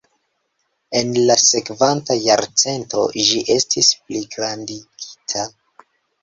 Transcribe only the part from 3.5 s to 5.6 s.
estis pligrandigita.